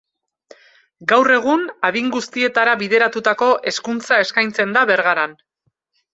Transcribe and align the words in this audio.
Gaur 1.11 1.29
egun, 1.35 1.65
adin 1.89 2.07
guztietara 2.15 2.73
bideratutako 2.81 3.51
Hezkuntza 3.73 4.19
eskaintzen 4.27 4.75
da 4.79 4.89
Bergaran. 4.95 5.39